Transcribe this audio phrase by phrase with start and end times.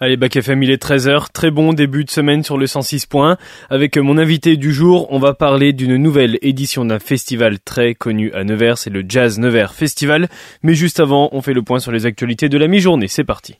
[0.00, 1.26] Allez, Bac FM, il est 13h.
[1.32, 3.36] Très bon début de semaine sur le 106 points.
[3.70, 8.32] Avec mon invité du jour, on va parler d'une nouvelle édition d'un festival très connu
[8.32, 10.28] à Nevers, c'est le Jazz Nevers Festival.
[10.64, 13.06] Mais juste avant, on fait le point sur les actualités de la mi-journée.
[13.06, 13.54] C'est parti.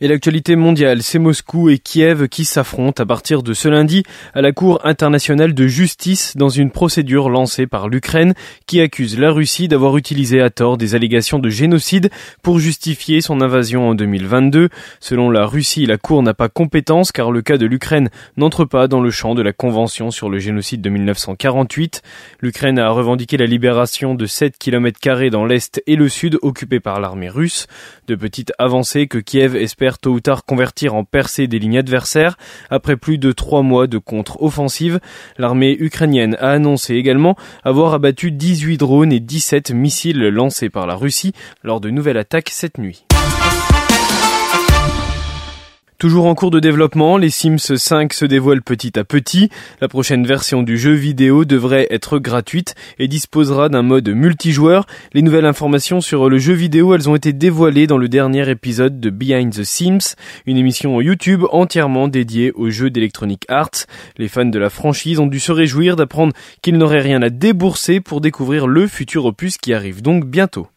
[0.00, 4.40] Et l'actualité mondiale, c'est Moscou et Kiev qui s'affrontent à partir de ce lundi à
[4.40, 8.34] la Cour internationale de justice dans une procédure lancée par l'Ukraine
[8.66, 12.10] qui accuse la Russie d'avoir utilisé à tort des allégations de génocide
[12.42, 14.68] pour justifier son invasion en 2022.
[15.00, 18.86] Selon la Russie, la Cour n'a pas compétence car le cas de l'Ukraine n'entre pas
[18.86, 22.02] dans le champ de la Convention sur le génocide de 1948.
[22.40, 27.00] L'Ukraine a revendiqué la libération de 7 km dans l'Est et le Sud occupés par
[27.00, 27.66] l'armée russe.
[28.06, 32.36] De petites avancées que Kiev espère tôt ou tard convertir en percée des lignes adversaires.
[32.68, 35.00] Après plus de trois mois de contre-offensive,
[35.38, 40.96] l'armée ukrainienne a annoncé également avoir abattu 18 drones et 17 missiles lancés par la
[40.96, 43.06] Russie lors de nouvelles attaques cette nuit.
[45.98, 49.50] Toujours en cours de développement, les Sims 5 se dévoilent petit à petit.
[49.80, 54.86] La prochaine version du jeu vidéo devrait être gratuite et disposera d'un mode multijoueur.
[55.12, 59.00] Les nouvelles informations sur le jeu vidéo, elles ont été dévoilées dans le dernier épisode
[59.00, 60.14] de Behind the Sims,
[60.46, 63.86] une émission YouTube entièrement dédiée aux jeux d'Electronic Arts.
[64.18, 66.32] Les fans de la franchise ont dû se réjouir d'apprendre
[66.62, 70.68] qu'ils n'auraient rien à débourser pour découvrir le futur opus qui arrive donc bientôt.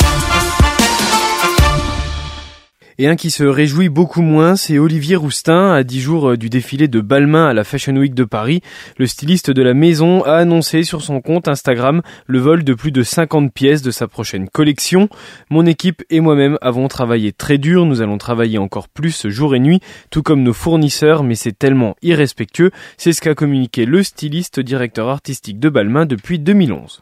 [3.01, 5.71] Et un qui se réjouit beaucoup moins, c'est Olivier Roustin.
[5.71, 8.61] À dix jours euh, du défilé de Balmain à la Fashion Week de Paris,
[8.99, 12.91] le styliste de la maison a annoncé sur son compte Instagram le vol de plus
[12.91, 15.09] de 50 pièces de sa prochaine collection.
[15.49, 19.59] Mon équipe et moi-même avons travaillé très dur, nous allons travailler encore plus jour et
[19.59, 19.79] nuit,
[20.11, 22.69] tout comme nos fournisseurs, mais c'est tellement irrespectueux.
[22.97, 27.01] C'est ce qu'a communiqué le styliste directeur artistique de Balmain depuis 2011.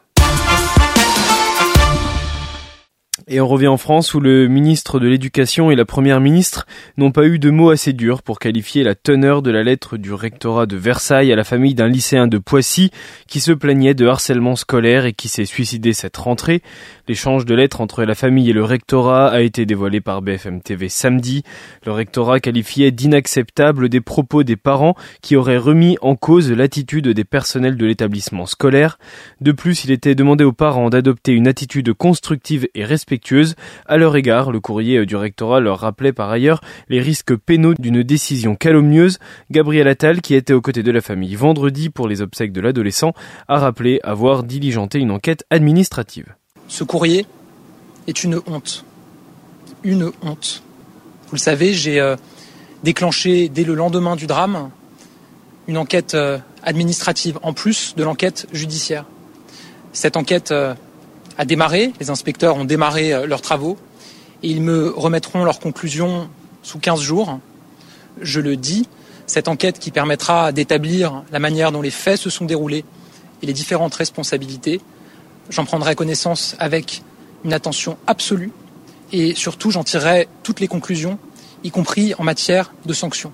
[3.32, 7.12] Et on revient en France où le ministre de l'Éducation et la première ministre n'ont
[7.12, 10.66] pas eu de mots assez durs pour qualifier la teneur de la lettre du rectorat
[10.66, 12.90] de Versailles à la famille d'un lycéen de Poissy
[13.28, 16.60] qui se plaignait de harcèlement scolaire et qui s'est suicidé cette rentrée.
[17.06, 20.88] L'échange de lettres entre la famille et le rectorat a été dévoilé par BFM TV
[20.88, 21.44] samedi.
[21.86, 27.24] Le rectorat qualifiait d'inacceptable des propos des parents qui auraient remis en cause l'attitude des
[27.24, 28.98] personnels de l'établissement scolaire.
[29.40, 33.19] De plus, il était demandé aux parents d'adopter une attitude constructive et respectueuse
[33.86, 38.02] à leur égard, le courrier du rectorat leur rappelait par ailleurs les risques pénaux d'une
[38.02, 39.18] décision calomnieuse.
[39.50, 43.12] Gabriel Attal, qui était aux côtés de la famille vendredi pour les obsèques de l'adolescent,
[43.48, 46.34] a rappelé avoir diligenté une enquête administrative.
[46.68, 47.26] Ce courrier
[48.06, 48.84] est une honte.
[49.82, 50.62] Une honte.
[51.28, 52.16] Vous le savez, j'ai euh,
[52.82, 54.70] déclenché dès le lendemain du drame
[55.68, 59.04] une enquête euh, administrative en plus de l'enquête judiciaire.
[59.92, 60.74] Cette enquête euh,
[61.40, 63.78] a démarré, les inspecteurs ont démarré euh, leurs travaux
[64.42, 66.28] et ils me remettront leurs conclusions
[66.62, 67.40] sous 15 jours.
[68.20, 68.86] Je le dis,
[69.26, 72.84] cette enquête qui permettra d'établir la manière dont les faits se sont déroulés
[73.42, 74.82] et les différentes responsabilités,
[75.48, 77.02] j'en prendrai connaissance avec
[77.42, 78.52] une attention absolue
[79.10, 81.18] et surtout j'en tirerai toutes les conclusions,
[81.64, 83.32] y compris en matière de sanctions.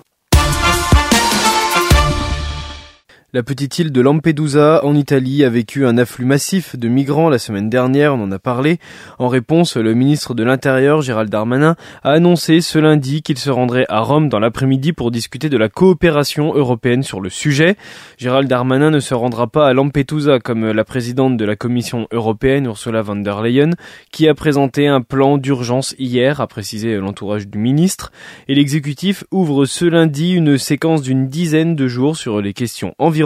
[3.37, 7.39] La petite île de Lampedusa en Italie a vécu un afflux massif de migrants la
[7.39, 8.79] semaine dernière, on en a parlé.
[9.19, 13.85] En réponse, le ministre de l'Intérieur, Gérald Darmanin, a annoncé ce lundi qu'il se rendrait
[13.91, 17.77] à Rome dans l'après-midi pour discuter de la coopération européenne sur le sujet.
[18.17, 22.65] Gérald Darmanin ne se rendra pas à Lampedusa comme la présidente de la Commission européenne,
[22.65, 23.73] Ursula von der Leyen,
[24.13, 28.13] qui a présenté un plan d'urgence hier, a précisé l'entourage du ministre.
[28.49, 33.26] Et l'exécutif ouvre ce lundi une séquence d'une dizaine de jours sur les questions environnementales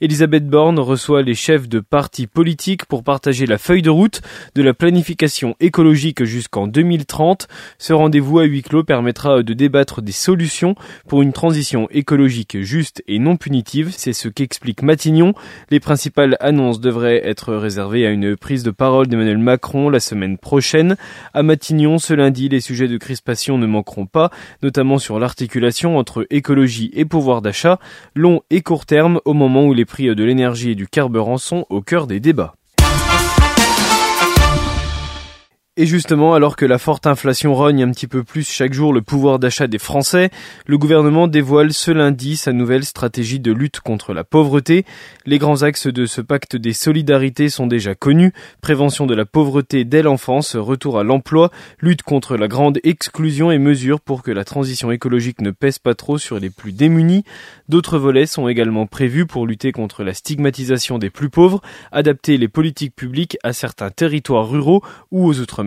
[0.00, 4.20] Elisabeth Borne reçoit les chefs de partis politiques pour partager la feuille de route
[4.54, 7.48] de la planification écologique jusqu'en 2030.
[7.78, 10.74] Ce rendez-vous à huis clos permettra de débattre des solutions
[11.08, 13.92] pour une transition écologique juste et non punitive.
[13.96, 15.34] C'est ce qu'explique Matignon.
[15.70, 20.38] Les principales annonces devraient être réservées à une prise de parole d'Emmanuel Macron la semaine
[20.38, 20.96] prochaine.
[21.34, 24.30] À Matignon, ce lundi, les sujets de crispation ne manqueront pas,
[24.62, 27.78] notamment sur l'articulation entre écologie et pouvoir d'achat,
[28.14, 31.64] long et court terme au moment où les prix de l'énergie et du carburant sont
[31.70, 32.54] au cœur des débats.
[35.78, 39.02] Et justement, alors que la forte inflation rogne un petit peu plus chaque jour le
[39.02, 40.30] pouvoir d'achat des Français,
[40.64, 44.86] le gouvernement dévoile ce lundi sa nouvelle stratégie de lutte contre la pauvreté.
[45.26, 48.32] Les grands axes de ce pacte des solidarités sont déjà connus.
[48.62, 53.58] Prévention de la pauvreté dès l'enfance, retour à l'emploi, lutte contre la grande exclusion et
[53.58, 57.24] mesures pour que la transition écologique ne pèse pas trop sur les plus démunis.
[57.68, 61.60] D'autres volets sont également prévus pour lutter contre la stigmatisation des plus pauvres,
[61.92, 64.82] adapter les politiques publiques à certains territoires ruraux
[65.12, 65.65] ou aux outre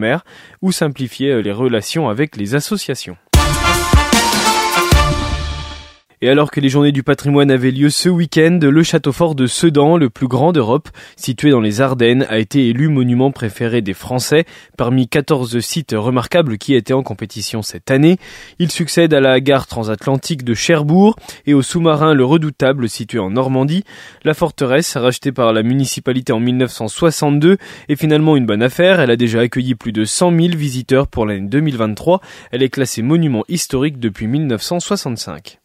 [0.61, 3.17] ou simplifier euh, les relations avec les associations.
[6.21, 9.47] Et alors que les journées du patrimoine avaient lieu ce week-end, le château fort de
[9.47, 13.93] Sedan, le plus grand d'Europe, situé dans les Ardennes, a été élu monument préféré des
[13.93, 14.43] Français
[14.75, 18.17] parmi 14 sites remarquables qui étaient en compétition cette année.
[18.59, 23.29] Il succède à la gare transatlantique de Cherbourg et au sous-marin Le Redoutable situé en
[23.29, 23.85] Normandie.
[24.25, 27.55] La forteresse, rachetée par la municipalité en 1962,
[27.87, 28.99] est finalement une bonne affaire.
[28.99, 32.19] Elle a déjà accueilli plus de 100 000 visiteurs pour l'année 2023.
[32.51, 35.58] Elle est classée monument historique depuis 1965.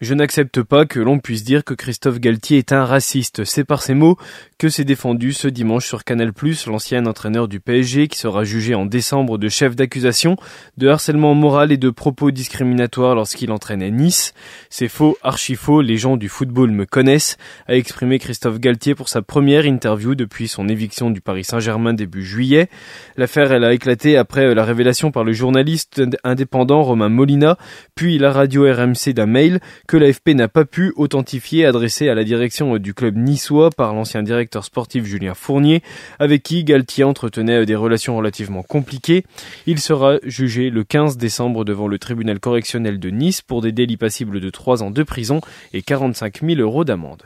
[0.00, 3.44] Je n'accepte pas que l'on puisse dire que Christophe Galtier est un raciste.
[3.44, 4.18] C'est par ces mots
[4.64, 6.32] que s'est défendu ce dimanche sur Canal+,
[6.68, 10.38] l'ancien entraîneur du PSG qui sera jugé en décembre de chef d'accusation,
[10.78, 14.32] de harcèlement moral et de propos discriminatoires lorsqu'il entraînait Nice.
[14.70, 19.10] C'est faux, archi faux, les gens du football me connaissent, a exprimé Christophe Galtier pour
[19.10, 22.70] sa première interview depuis son éviction du Paris Saint-Germain début juillet.
[23.18, 27.58] L'affaire, elle a éclaté après la révélation par le journaliste indépendant Romain Molina,
[27.94, 32.24] puis la radio RMC d'un mail que l'AFP n'a pas pu authentifier adressé à la
[32.24, 35.82] direction du club niçois par l'ancien directeur sportif Julien Fournier,
[36.18, 39.24] avec qui Galtier entretenait des relations relativement compliquées.
[39.66, 43.96] Il sera jugé le 15 décembre devant le tribunal correctionnel de Nice pour des délits
[43.96, 45.40] passibles de 3 ans de prison
[45.72, 47.22] et 45 000 euros d'amende.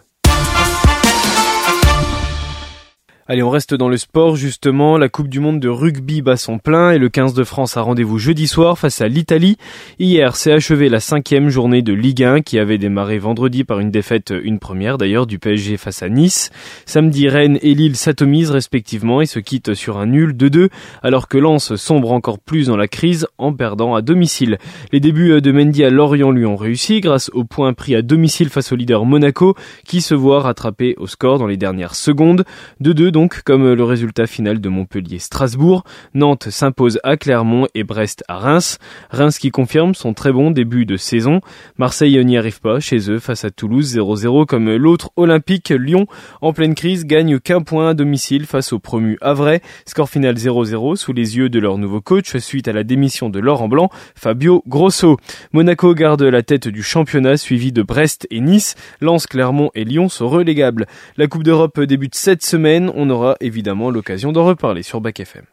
[3.30, 4.96] Allez, on reste dans le sport justement.
[4.96, 7.82] La Coupe du Monde de rugby bat son plein et le 15 de France a
[7.82, 9.58] rendez-vous jeudi soir face à l'Italie.
[9.98, 13.90] Hier s'est achevée la cinquième journée de Ligue 1 qui avait démarré vendredi par une
[13.90, 16.48] défaite, une première d'ailleurs, du PSG face à Nice.
[16.86, 20.70] Samedi, Rennes et Lille s'atomisent respectivement et se quittent sur un nul 2-2
[21.02, 24.56] alors que Lens sombre encore plus dans la crise en perdant à domicile.
[24.90, 28.48] Les débuts de Mendy à Lorient lui ont réussi grâce au point pris à domicile
[28.48, 29.54] face au leader Monaco
[29.84, 32.46] qui se voit rattraper au score dans les dernières secondes.
[32.82, 35.82] 2-2 donc comme le résultat final de Montpellier-Strasbourg.
[36.14, 38.78] Nantes s'impose à Clermont et Brest à Reims.
[39.10, 41.40] Reims qui confirme son très bon début de saison.
[41.78, 46.06] Marseille n'y arrive pas chez eux face à Toulouse 0-0 comme l'autre olympique Lyon
[46.42, 49.58] en pleine crise gagne qu'un point à domicile face au promu Havre.
[49.84, 53.40] Score final 0-0 sous les yeux de leur nouveau coach suite à la démission de
[53.40, 55.16] Laurent Blanc, Fabio Grosso.
[55.52, 58.76] Monaco garde la tête du championnat suivi de Brest et Nice.
[59.00, 60.86] Lens, Clermont et Lyon sont relégables.
[61.16, 62.92] La Coupe d'Europe débute cette semaine.
[63.10, 65.44] Aura évidemment l'occasion d'en reparler sur Bac FM.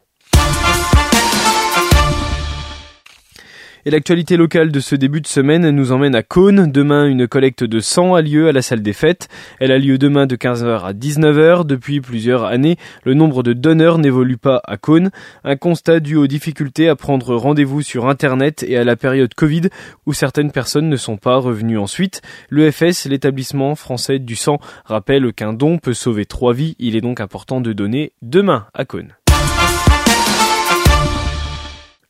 [3.86, 6.72] Et l'actualité locale de ce début de semaine nous emmène à Cône.
[6.72, 9.28] Demain, une collecte de sang a lieu à la salle des fêtes.
[9.60, 11.64] Elle a lieu demain de 15h à 19h.
[11.64, 15.12] Depuis plusieurs années, le nombre de donneurs n'évolue pas à Cône.
[15.44, 19.68] Un constat dû aux difficultés à prendre rendez-vous sur Internet et à la période Covid
[20.04, 22.22] où certaines personnes ne sont pas revenues ensuite.
[22.50, 26.74] L'EFS, l'établissement français du sang, rappelle qu'un don peut sauver trois vies.
[26.80, 29.14] Il est donc important de donner demain à Cône.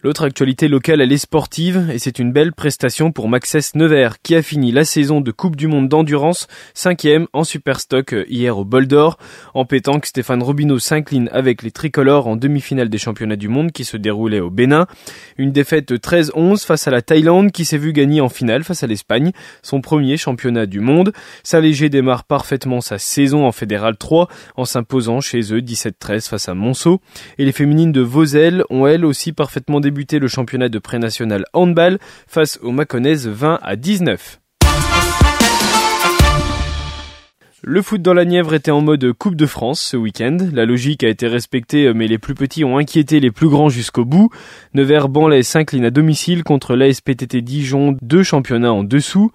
[0.03, 4.35] L'autre actualité locale, elle est sportive et c'est une belle prestation pour Maxès Nevers qui
[4.35, 8.67] a fini la saison de Coupe du Monde d'endurance cinquième en Superstock euh, hier au
[8.67, 9.17] Bol d'Or.
[9.55, 13.85] En pétanque, Stéphane Robineau s'incline avec les tricolores en demi-finale des championnats du monde qui
[13.85, 14.87] se déroulaient au Bénin.
[15.39, 18.87] Une défaite 13-11 face à la Thaïlande qui s'est vue gagner en finale face à
[18.87, 19.33] l'Espagne,
[19.63, 21.15] son premier championnat du monde.
[21.43, 26.55] Saint-Léger démarre parfaitement sa saison en Fédéral 3 en s'imposant chez eux 17-13 face à
[26.55, 27.00] Monceau.
[27.38, 32.00] Et les féminines de Vosel ont elles aussi parfaitement débuté le championnat de pré-national handball
[32.26, 34.40] face aux Mâconnaises 20 à 19.
[37.62, 40.38] Le foot dans la Nièvre était en mode Coupe de France ce week-end.
[40.52, 44.05] La logique a été respectée, mais les plus petits ont inquiété les plus grands jusqu'au
[44.05, 44.28] bout.
[44.75, 49.31] Nevers-Banlay s'incline à domicile contre l'ASPTT Dijon, deux championnats en dessous.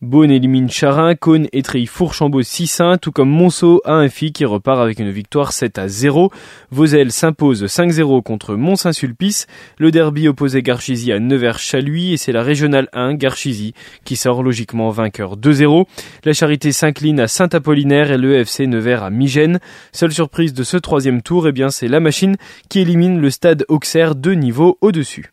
[0.00, 4.78] Beaune élimine Charin, Cône étreille Fourchambault 6-1, tout comme Monceau a un FI qui repart
[4.78, 6.30] avec une victoire 7 à 0.
[6.70, 9.48] Vosel s'impose 5-0 contre Mont-Saint-Sulpice.
[9.76, 13.74] Le derby opposait Garchizy à Nevers-Chaluis et c'est la régionale 1 Garchizy
[14.04, 15.86] qui sort logiquement vainqueur 2-0.
[16.24, 19.58] La Charité s'incline à Saint-Apollinaire et le FC Nevers à Migène.
[19.90, 22.36] Seule surprise de ce troisième tour, eh bien c'est la machine
[22.68, 25.32] qui élimine le stade Auxerre deux niveaux au-dessus.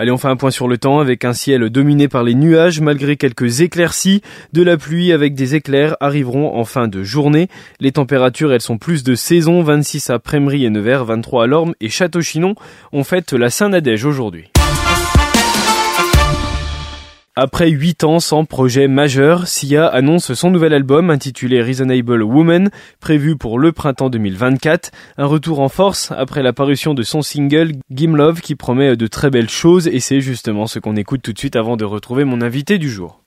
[0.00, 2.80] Allez, on fait un point sur le temps avec un ciel dominé par les nuages
[2.80, 4.22] malgré quelques éclaircies.
[4.52, 7.48] De la pluie avec des éclairs arriveront en fin de journée.
[7.80, 9.60] Les températures, elles sont plus de saison.
[9.60, 12.54] 26 à Prémery et Nevers, 23 à Lorme et Château-Chinon.
[12.92, 14.52] On fête la Saint-Nadège aujourd'hui.
[17.40, 22.68] Après 8 ans sans projet majeur, Sia annonce son nouvel album intitulé Reasonable Woman,
[22.98, 24.90] prévu pour le printemps 2024.
[25.18, 29.06] Un retour en force après la parution de son single Gim Love qui promet de
[29.06, 32.24] très belles choses et c'est justement ce qu'on écoute tout de suite avant de retrouver
[32.24, 33.20] mon invité du jour.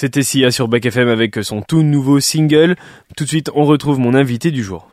[0.00, 2.76] C'était Sia sur Back FM avec son tout nouveau single.
[3.18, 4.88] Tout de suite, on retrouve mon invité du jour.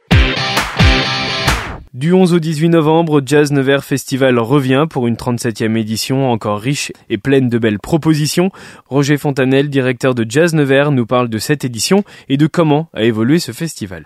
[1.93, 6.91] Du 11 au 18 novembre, Jazz Nevers Festival revient pour une 37e édition encore riche
[7.09, 8.51] et pleine de belles propositions.
[8.87, 13.03] Roger Fontanel, directeur de Jazz Nevers, nous parle de cette édition et de comment a
[13.03, 14.03] évolué ce festival.